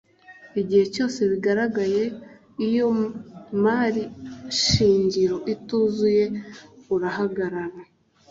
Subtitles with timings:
[0.61, 2.17] igihe cyose bigaragayeko
[2.67, 2.87] iyo
[3.63, 4.03] mari
[4.63, 6.25] shingiro ituzuye
[6.95, 7.81] urahagarara